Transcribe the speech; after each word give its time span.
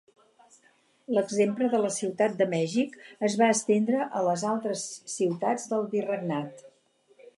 L'exemple 1.17 1.67
de 1.73 1.81
la 1.83 1.91
Ciutat 1.97 2.33
de 2.39 2.47
Mèxic 2.53 2.97
es 3.29 3.37
va 3.43 3.49
estendre 3.57 4.07
a 4.21 4.25
les 4.29 4.47
altres 4.53 4.87
ciutats 5.17 5.69
del 5.75 5.87
virregnat. 5.93 6.65